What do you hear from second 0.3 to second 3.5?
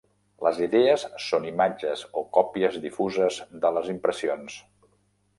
Les idees són imatges o còpies difuses